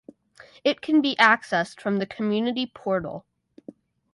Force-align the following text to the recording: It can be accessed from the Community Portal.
It 0.63 0.81
can 0.81 0.99
be 1.03 1.15
accessed 1.17 1.79
from 1.79 1.99
the 1.99 2.07
Community 2.07 2.65
Portal. 2.65 3.23